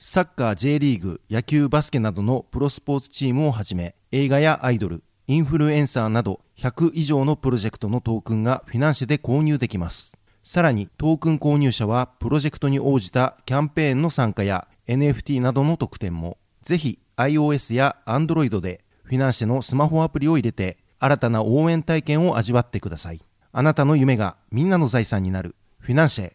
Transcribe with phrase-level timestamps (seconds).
[0.00, 10.16] サッカー J リーグ野球バスケなどのプロスポーツチームをはじめ映画やアイドルインフルエンサーなど100以上のプロジェクトのトークンがフィナンシェで購入できます。
[10.44, 23.20] さらにトークン購入者はプロジェクトに応じたキャンペーンの参加や NFT などの特典もぜひ iOS や Android でフィナンシェのスマホアプリを入れて新たな応援体験を味わってください。
[23.50, 25.56] あなたの夢がみんなの財産になる。
[25.80, 26.32] フィナンシェ。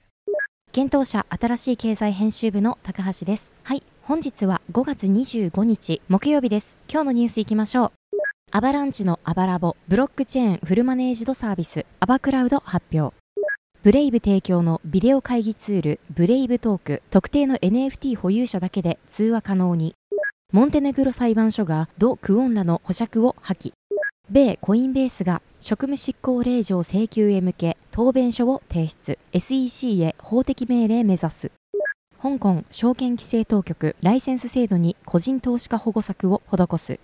[0.73, 3.52] 現当社新しい経済編集部の高橋です。
[4.05, 6.81] 本日は5月25日木曜日です。
[6.89, 7.91] 今日のニュースいきましょう。
[8.51, 13.15] アバランチのアバラボブロックチェーンフルマネージドサービスアバクラウド発表。
[13.81, 19.95] ブレイブ提供のビデオ会議ツールブレイブトーク特定の NFT 保有者だけで通話可能に。
[20.51, 23.71] モンテネグロ裁判所がド・クオンらの保釈を破棄。
[24.29, 29.17] 米コインベースが職務執行令状請求へ向け答弁書を提出。
[29.31, 31.51] SEC へ法的命令目指す。
[32.23, 37.01] 香港証券規制当局ライセンス制度に個人投資家保護策を施す。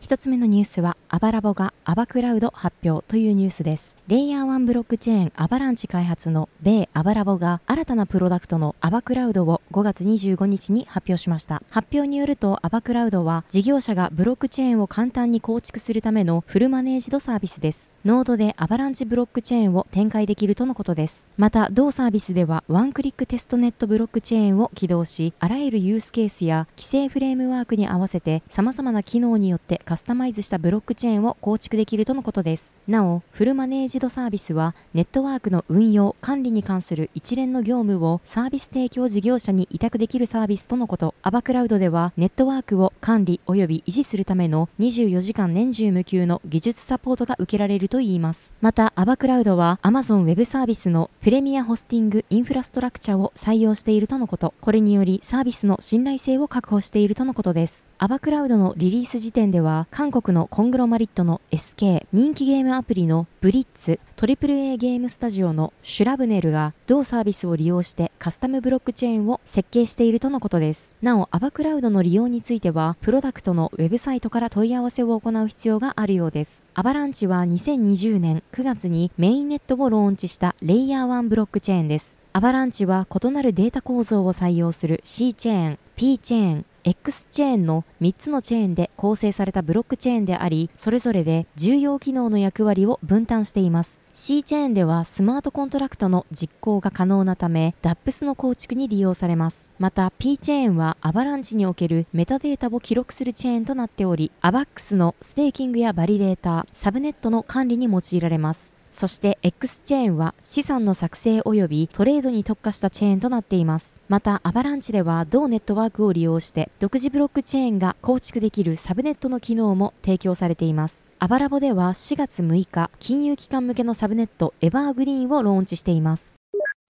[0.00, 3.96] 一つ目のニュースは、アバラボがアバクラウド発表というニュースです。
[4.06, 11.62] レイヤー1ブロックチェーンアバランチ開発の米アバラボが新たなプロダクトのアバクラウドを5月25日に発表しました。
[11.70, 17.90] 発表によると、アバクラウドは事業者がブロックチェーンを簡単に構築するためのフルマネージドサービスです。
[18.04, 21.28] ノードでアバランチブロックチェーンを展開できるとのことです。
[21.36, 32.76] また、同サービスではワンクリックテストネットブロックチェーンを起動し、あらゆるユースケースや規制フレームワークに合わせて様々な機能によってカスタマイズしたブロックチェーンを構築できるとのことです。
[32.86, 41.14] なお、フルマネージドサービスはネットワークの運用、管理に関する一連の業務をサービス提供事業者に委託できるサービスとのこと。
[41.22, 48.54] アバクラウドではネットワークを管理及び維持するための24時間年中無休の技術サポートが受けられるといいます。
[48.60, 54.52] また、アバクラウドは Amazon Web サービスのプレミアホスティングインフラストラクチャを採用しているとのこと。
[54.60, 57.87] これによりサービスの信頼性を確保しているとのことです。
[58.00, 70.94] アバクラウドのリリース時点では、韓国のコングロマリットの SK、人気ゲームアプリのブリッツ、AAA ゲームスタジオのシュラプネルが同サービスを利用してカスタムブロックチェーンを設計しているとのことです。
[71.02, 76.64] なお、アバクラウドの利用については、プロダクトのウェブサイトから問い合わせを行う必要があるようです。
[76.74, 82.20] アバランチは2020年9月にメインネットをローンチしたレイヤー1ブロックチェーンです。
[82.32, 94.02] アバランチは異なるデータ構造を採用する C チェーン、P チェーン、X チェーンの3つのチェーンで構成されたブロックチェーンであり、それぞれで重要機能の役割を分担しています。
[94.14, 99.68] C チェーンではスマートコントラクトの実行が可能なため、 DApps の構築に利用されます。
[99.78, 108.77] また P チェーンはアバランチにおけるメタデータを記録するチェーンとなっており、 AVAX のステーキングやバリデータ、サブネットの管理に用いられます。
[108.92, 113.98] そして X チェーンは資産の作成及びトレードに特化したチェーンとなっています。
[114.08, 121.06] また、アバランチでは同ネットワークを利用して独自ブロックチェーンが構築できるサブネットの機能も提供されています。
[121.18, 126.34] アバラボでは4月6日、金融機関向けのサブネットエバーグリーンをローンチしています。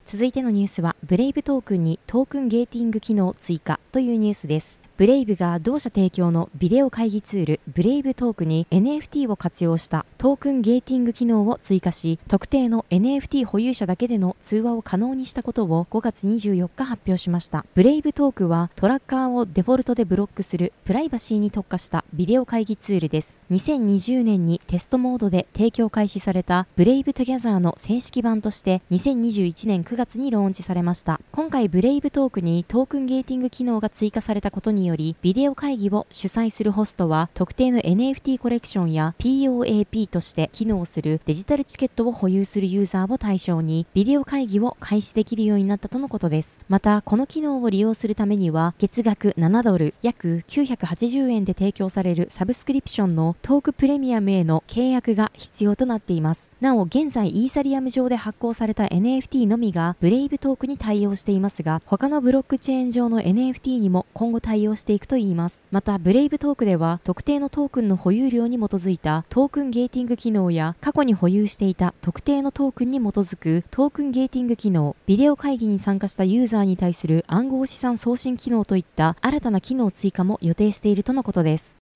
[0.06, 4.87] 続いてのニュースは、ブレイブトークにトークンゲーティング機能追加というニュースです。
[4.98, 17.64] ブレイブが同社提供のビデオ会議ツールブレイブトークに NFT を活用したトークンゲーティング機能を追加し特定の NFT 保有者だけでの通話を可能にしたことを5月24日発表しました。
[17.76, 23.44] ブレイブトークはトラッカーをデフォルトでブロックするプライバシーに特化したビデオ会議ツールです。
[23.52, 31.22] 2020年にテストモードで提供開始されたブレイブトゥギャザーの正式版として2021年9月にローンチされました。
[31.32, 46.64] 今回ブレイブトークにトークンゲーティング機能が追加されたことにより、ビデオ会議を主催するホストは、特定の NFT コレクションや POAP として機能するデジタルチケットを保有するユーザーを対象に、ビデオ会議を開始できるようになったとのことです。
[46.70, 56.52] また、この機能を利用するためには、月額7ドル、約980円で提供されるサブスクリプションのトークプレミアムへの契約が必要となっています。
[56.62, 65.68] なお、現在イーサリアム上で発行された NFT のみがブレイブトークに対応していますが、他のブロックチェーン上の NFT にも今後対応していくといいます。
[65.72, 81.87] また、ブレイブトークでは特定のトークンの保有量に基づいたトークンゲーティング機能や過去に保有していた特定のトークンに基づくトークンゲーティング機能、ビデオ会議に参加したユーザーに対する暗号資産送信機能といった新たな機能追加も予定しているとのことです。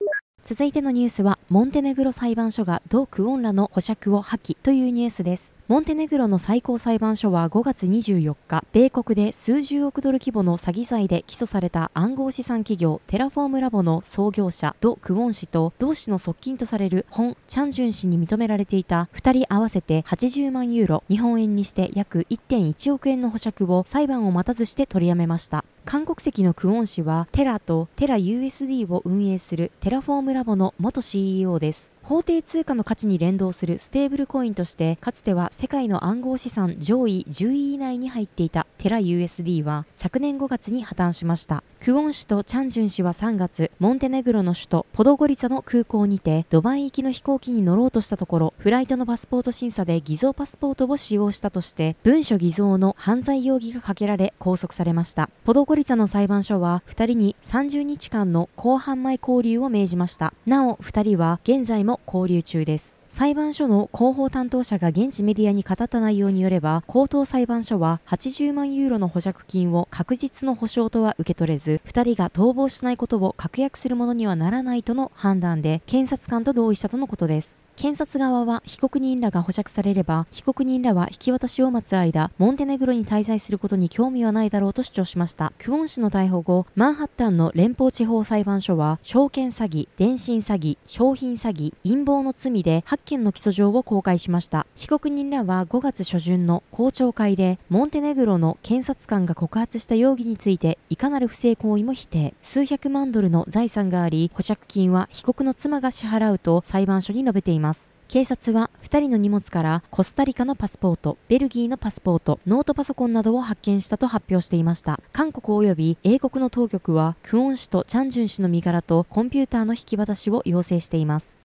[0.44, 5.56] 続いてのニュースは、モンテネグロ裁判所がド・クオンらの保釈を破棄というニュースです。
[5.68, 25.64] モンテネグロの最高裁判所は5月24日、米国で数十億ドル規模の詐欺罪で起訴された暗号資産企業テラフォームラボの創業者ド・クオン氏と同氏の側近とされるホン・チャンジュン氏に認められていた2人合わせて80万ユーロ、日本円にして約1.1億円の保釈を裁判を待たずして取りやめました。
[25.84, 31.98] 韓国籍のクオン氏はテラとテラ USD を運営するテラフォームラボの元 CEO です。
[32.02, 41.62] 法定通貨の価値に連動するステーブルコインとしてかつては世界の暗号資産上位10位以内に入っていたテラ USD は昨年5月に破綻しました。
[41.80, 55.28] クオン氏とチャンジュン氏は3月、モンテネグロの首都ポドゴリサの空港にてドバイ行きの飛行機に乗ろうとしたところ、フライトのパスポート審査で偽造パスポートを使用したとして、文書偽造の犯罪容疑がかけられ拘束されました。
[55.44, 60.32] ポドゴリサの裁判所は2人に30日間の公判前交留を命じました。
[60.46, 63.02] なお2人は現在も交留中です。
[63.12, 77.62] 裁判所の広報担当者が現地メディアに語った内容によれば、高等裁判所は80万ユーロの保釈金を確実の保証とは受け取れず、2人が逃亡しないことを確約するものにはならないとの判断で、検察官と同意したとのことです。
[77.76, 85.52] 検察側は被告人らが保釈されれば、被告人らは引き渡しを待つ間、モンテネグロに滞在することに興味はないだろうと主張しました。
[85.58, 94.66] クオン氏の逮捕後、マンハッタンの連邦地方裁判所は、証券詐欺、電信詐欺、商品詐欺、陰謀の罪で8件の起訴状を公開しました。
[94.74, 102.34] 被告人らは5月初旬の公聴会で、モンテネグロの検察官が告発した容疑について、いかなる不正行為も否定。
[102.42, 107.61] 数百万ドルの財産があり、保釈金は被告の妻が支払うと裁判所に述べています。
[108.08, 115.00] 警察は2人の荷物からコスタリカのパスポート、ベルギーのパスポート、ノートパソコンなどを発見したと発表していました。
[115.12, 121.41] 韓国及び英国の当局はクオン氏とチャンジュン氏の身柄とコンピューターの引き渡しを要請しています。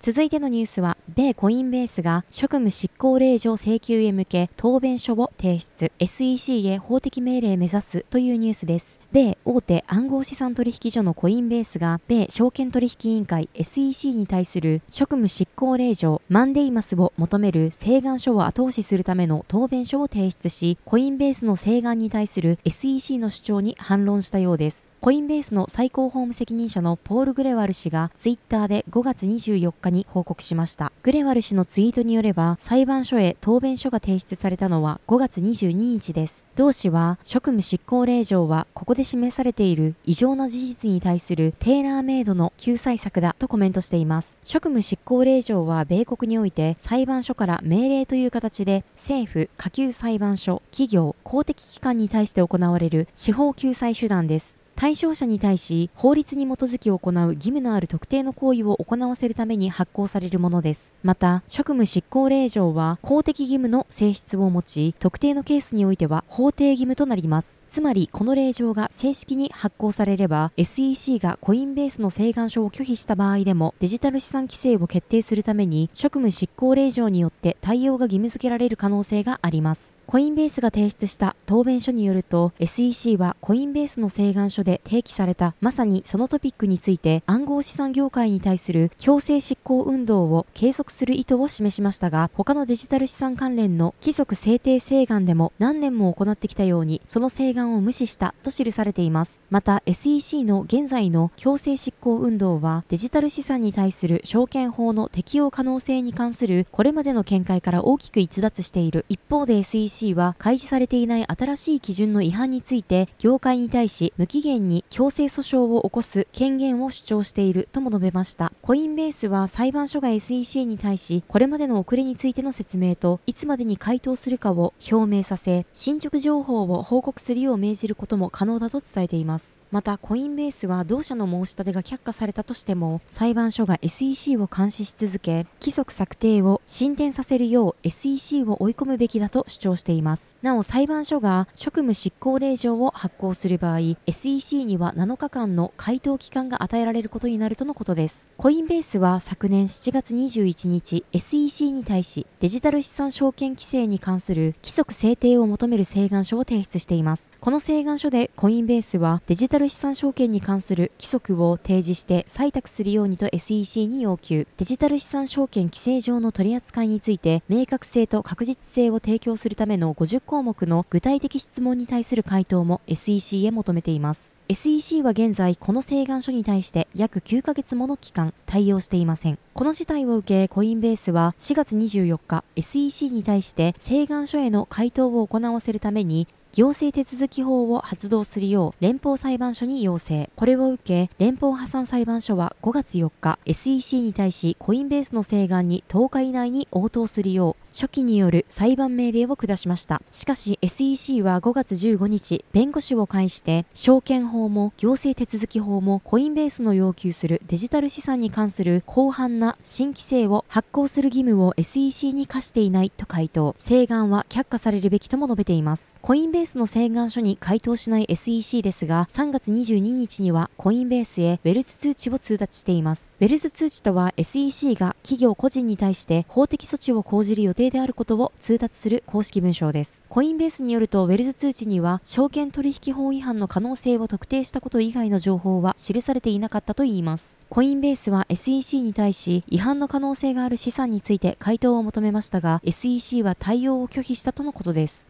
[0.00, 9.00] 続いてのニュースは、米コインベースが職務執行令状請求へ向け答弁書を提出、SEC へ法的命令目指すというニュースです。
[9.10, 24.92] 米大手暗号資産取引所のコインベースが、米証券取引委員会 SEC に対する職務執行令状マンデイマスを求める請願書を後押しするための答弁書を提出し、コインベースの請願に対する SEC の主張に反論したようです。
[25.00, 30.90] コインベースの最高法務責任者のポール・グレワル氏がツイッターで5月24日に報告しました。
[31.04, 36.48] グレワル氏のツイートによれば、裁判所へ答弁書が提出されたのは5月22日です。
[36.56, 44.40] 同氏は、職務執行令状はここで示されている異常な事実に対するテーラーメイドの救済策だとコメントしています。
[44.42, 54.57] 職務執行令状は米国において裁判所から命令という形で政府、下級裁判所、企業、公的機関に対して行われる司法救済手段です。
[54.78, 60.94] 対象者に対し法律に基づき行う義務のある特定の行為を行わせるために発行されるものです。
[61.02, 67.60] また、職務執行令状は公的義務の性質を持ち、特定のケースにおいては法定義務となります。
[67.68, 79.97] つまり、この令状が正式に発行されれば、SEC がコインベースの請願書を拒否した場合でも、デジタル資産規制を決定するために、職務執行令状によって対応が義務付けられる可能性があります。
[80.10, 99.42] コインベースが提出した答弁書によると、SEC はコインベースの請願書で提起されたまさにそのトピックについて暗号資産業界に対する強制執行運動を継続する意図を示しましたが、他のデジタル資産関連の規則制定請願でも何年も行ってきたように、その請願を無視したと記されています。
[99.50, 109.04] また SEC の現在の強制執行運動はデジタル資産に対する証券法の適用可能性に関するこれまでの見解から大きく逸脱している。
[109.10, 118.52] 一方で SEC c は開示されていない新しい基準の違反について業界に対し無期限に強制訴訟を起こす権限を主張しているとも述べました。
[118.62, 129.60] コインベースは裁判所が SEC に対しこれまでの遅れについての説明といつまでに回答するかを表明させ進捗情報を報告するよう命じることも可能だと伝えています。
[129.70, 139.87] またコインベースは同社の申し立てが却下されたとしても裁判所が SEC を監視し続け規則策定を進展させるよう SEC を追い込むべきだと主張しています。
[139.88, 140.36] しています。
[140.42, 148.30] なお裁判所が職務執行令状を発行する場合 SEC には7日間の回答期間が与えられることになるとのことです。
[148.36, 157.32] コインベースは昨年7月21日 SEC に対しデジタル資産証券規制に関する規則制定を求める請願書を提出しています。
[157.40, 164.46] この請願書でコインベースはデジタル資産証券に関する規則を提示して採択するようにと SEC に要求。
[164.58, 174.36] デジタル資産証券規制上の取り扱いについて明確性と確実性を提供するための50項目の具体的質問に対する回答も SEC へ求めています。
[174.48, 179.38] SEC は現在この請願書に対して約9ヶ月もの期間対応していません。
[179.54, 186.28] この事態を受けコインベースは4月24日 SEC に対して請願書への回答を行わせるために
[186.58, 190.28] 行政手続き法を発動するよう連邦裁判所に要請。
[190.34, 200.02] これを受け、連邦破産裁判所は5月4日、SEC に対しコインベースの請願に10日以内に応答するよう初期による裁判命令を下しました。
[200.10, 213.54] しかし SEC は5月15日、弁護士を介して、証券法も行政手続き法もコインベースの要求するデジタル資産に関する広範な新規制を発行する義務を SEC に課していないと回答。
[213.60, 215.96] 請願は却下されるべきとも述べています。
[216.02, 223.12] コインベースの請願書に回答しない SEC ですが、3月22日にはコインベースへウェルズ通知を通達しています。
[223.20, 230.04] ウェルズ通知とは SEC が企業個人に対して法的措置を講じる予定であることを通達する公式文章です。
[230.08, 237.40] コインベースによると、ウェルズ通知には、証券取引法違反の可能性を特定したこと以外の情報は記されていなかったといいます。
[237.50, 245.07] コインベースは SEC に対し、違反の可能性がある資産について回答を求めましたが、SEC は対応を拒否したとのことです。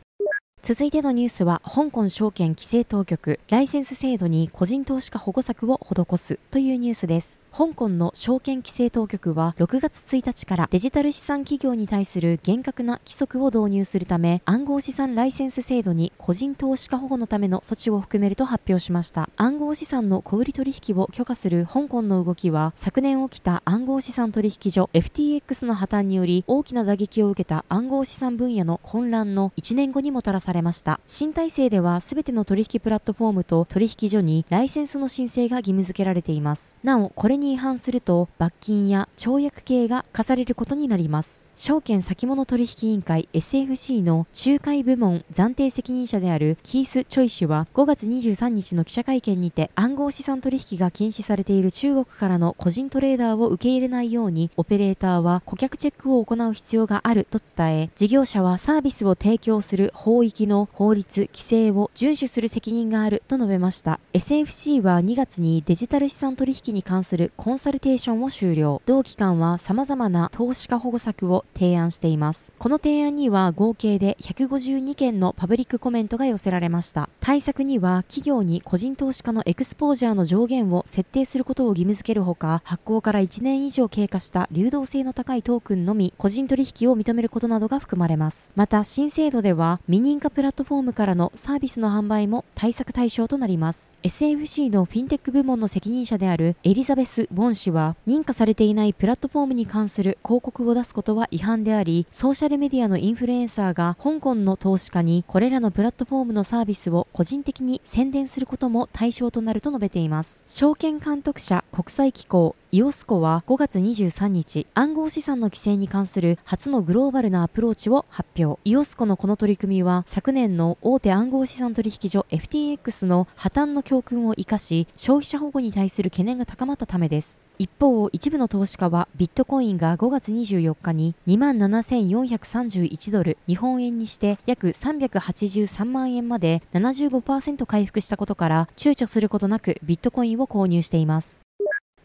[0.63, 7.39] 続いてのニュースは、香港証券規制当局、ライセンス制度に個人投資家保護策を施すというニュースです。
[7.51, 41.48] 香港の証券規制当局は6月1日からデジタル資産企業に対する厳格な規則を導入するため暗号資産ライセンス制度に個人投資家保護のための措置を含めると発表しました暗号資産の小売取引を許可する香港の動きは昨年起きた暗号資産取引所 FTX の破綻により大きな打撃を受けた暗号資産分野の混乱の1年後にもたらさされました新体制では全ての取引プラットフォームと取引所にライセンスの申請が義務付けられていますなおこれに違反すると罰金や懲役刑が課されることになります。
[41.59, 63.99] 証券先物取引委員会 SFC の仲介部門暫定責任者であるキース・チョイ氏は5月23日の記者会見にて暗号資産取引が禁止されている中国からの個人トレーダーを受け入れないようにオペレーターは顧客チェックを行う必要があると伝え事業者はサービスを提供する法域の法律、規制を遵守する責任があると述べました。
[64.13, 68.81] SFC は2月にデジタル資産取引に関するコンサルテーションを終了。
[68.87, 72.53] 同期間は様々な投資家保護策を提案しています。
[72.59, 77.09] この提案には合計で152件のパブリックコメントが寄せられました。
[77.21, 88.53] 対策には企業に個人投資家のエクスポージャーの上限を設定することを義務付けるほか、発行から1年以上経過した流動性の高いトークンのみ個人取引を認めることなどが含まれます。
[88.55, 93.93] また、新制度では未認可プラットフォームからのサービスの販売も対策対象となります。
[94.05, 110.45] SFC のフィンテック部門の責任者であるエリザベス・ボン氏は、認可されていないプラットフォームに関する広告を出すことは違反であり、ソーシャルメディアのインフルエンサーが香港の投資家にこれらのプラットフォームのサービスを個人的に宣伝することも対象となると述べています。
[110.47, 118.61] 証券監督者国際機構イオスコは5月23日、暗号資産の規制に関する初のグローバルなアプローチを発表。
[118.63, 127.43] イオスコのこの取り組みは、昨年の大手暗号資産取引所 FTX の破綻の教訓を生かし、消費者保護に対する懸念が高まったためです。
[127.59, 141.48] 一方、一部の投資家はビットコインが5月24日に27,431ドル、日本円にして約383万円まで75%回復したことから躊躇することなくビットコインを購入しています。